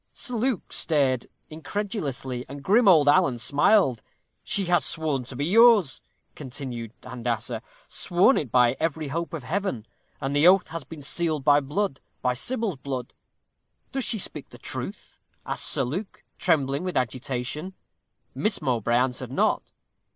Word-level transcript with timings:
Sir 0.13 0.33
Luke 0.33 0.73
stared 0.73 1.27
incredulously, 1.51 2.43
and 2.49 2.63
grim 2.63 2.87
old 2.87 3.07
Alan 3.07 3.37
smiled. 3.37 4.01
'She 4.43 4.65
has 4.65 4.83
sworn 4.83 5.25
to 5.25 5.35
be 5.35 5.45
yours,' 5.45 6.01
continued 6.33 6.91
Handassah; 7.03 7.61
'sworn 7.87 8.35
it 8.35 8.51
by 8.51 8.75
every 8.79 9.09
hope 9.09 9.31
of 9.31 9.43
heaven, 9.43 9.85
and 10.19 10.35
the 10.35 10.47
oath 10.47 10.69
has 10.69 10.83
been 10.83 11.03
sealed 11.03 11.43
by 11.43 11.59
blood 11.59 11.99
by 12.23 12.33
Sybil's 12.33 12.77
blood.' 12.77 13.13
'Does 13.91 14.03
she 14.05 14.17
speak 14.17 14.49
the 14.49 14.57
truth?' 14.57 15.19
asked 15.45 15.65
Sir 15.67 15.83
Luke, 15.83 16.23
trembling 16.39 16.83
with 16.83 16.97
agitation. 16.97 17.75
Miss 18.33 18.59
Mowbray 18.59 18.95
answered 18.97 19.31
not. 19.31 19.71